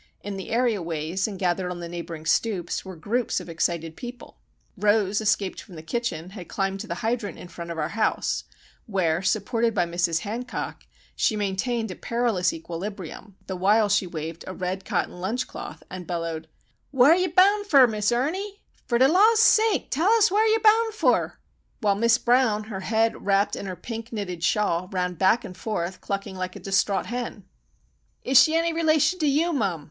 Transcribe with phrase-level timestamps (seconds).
[0.23, 4.39] In the area ways, and gathered on the neighbouring stoops, were groups of excited people.
[4.75, 8.43] Rose, escaped from the kitchen, had climbed the hydrant in front of our house,
[8.87, 10.21] where, supported by Mrs.
[10.21, 15.83] Hancock, she maintained a perilous equilibrium, the while she waved a red cotton lunch cloth
[15.87, 16.47] and bellowed,—
[16.91, 18.63] "Whar yer boun' fer, Miss Ernie?
[18.87, 21.37] Fer de Law's sake tell us whar yer boun' fer?"
[21.79, 26.01] While Miss Brown, her head wrapped in her pink knitted shawl, ran back and forth,
[26.01, 27.43] clucking like a distraught hen.
[28.23, 29.79] "Is she any relation to you, mum?"